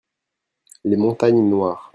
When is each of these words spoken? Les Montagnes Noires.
Les 0.83 0.97
Montagnes 0.97 1.43
Noires. 1.47 1.89